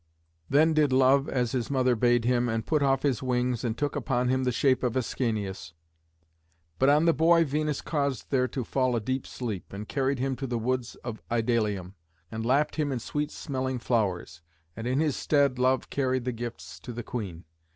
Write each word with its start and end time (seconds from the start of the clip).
Then 0.49 0.73
did 0.73 0.91
Love 0.91 1.29
as 1.29 1.51
his 1.51 1.69
mother 1.69 1.95
bade 1.95 2.25
him, 2.25 2.49
and 2.49 2.65
put 2.65 2.81
off 2.81 3.03
his 3.03 3.21
wings, 3.21 3.63
and 3.63 3.77
took 3.77 3.95
upon 3.95 4.29
him 4.29 4.45
the 4.45 4.51
shape 4.51 4.81
of 4.81 4.95
Ascanius, 4.97 5.73
but 6.79 6.89
on 6.89 7.05
the 7.05 7.13
boy 7.13 7.43
Venus 7.45 7.81
caused 7.81 8.31
there 8.31 8.47
to 8.47 8.63
fall 8.63 8.95
a 8.95 8.99
deep 8.99 9.27
sleep, 9.27 9.71
and 9.71 9.87
carried 9.87 10.17
him 10.17 10.35
to 10.37 10.47
the 10.47 10.57
woods 10.57 10.95
of 11.03 11.21
Idalium, 11.29 11.93
and 12.31 12.43
lapped 12.43 12.77
him 12.77 12.91
in 12.91 12.97
sweet 12.97 13.29
smelling 13.29 13.77
flowers. 13.77 14.41
And 14.75 14.87
in 14.87 14.99
his 14.99 15.15
stead 15.15 15.59
Love 15.59 15.91
carried 15.91 16.25
the 16.25 16.31
gifts 16.31 16.79
to 16.79 16.93
the 16.93 17.03
queen. 17.03 17.43